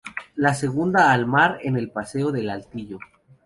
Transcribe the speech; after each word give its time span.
La 0.35 0.55
segunda 0.55 1.11
al 1.11 1.27
mar, 1.27 1.59
en 1.61 1.77
el 1.77 1.91
Paseo 1.91 2.31
del 2.31 2.49
Altillo. 2.49 2.97